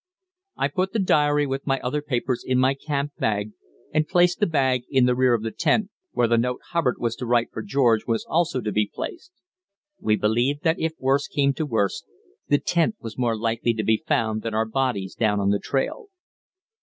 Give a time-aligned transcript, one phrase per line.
[0.57, 3.51] I put the diary with my other papers in my camp bag,
[3.93, 7.15] and placed the bag in the rear of the tent, where the note Hubbard was
[7.17, 9.31] to write for George was also to be placed;
[9.99, 12.07] we believed that if worst came to worst
[12.47, 16.07] the tent was more likely to be found than our bodies down on the trail.